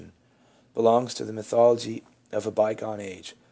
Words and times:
361 0.73 0.73
tion,— 0.73 0.73
belongs 0.73 1.13
to 1.13 1.23
the 1.23 1.31
mythology 1.31 2.03
of 2.31 2.47
a 2.47 2.51
by 2.51 2.73
gone 2.73 2.99
age. 2.99 3.35